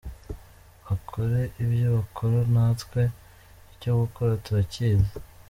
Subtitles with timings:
[0.85, 3.01] Bakore ibyo bakora natwe
[3.73, 5.11] icyo gukora turakizi.